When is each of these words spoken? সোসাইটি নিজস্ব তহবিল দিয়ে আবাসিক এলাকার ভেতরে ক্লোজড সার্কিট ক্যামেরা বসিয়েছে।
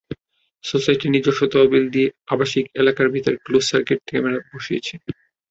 সোসাইটি 0.63 1.05
নিজস্ব 1.09 1.41
তহবিল 1.53 1.85
দিয়ে 1.95 2.07
আবাসিক 2.27 2.65
এলাকার 2.75 3.07
ভেতরে 3.13 3.37
ক্লোজড 3.37 3.67
সার্কিট 3.69 3.99
ক্যামেরা 4.09 4.39
বসিয়েছে। 4.51 4.93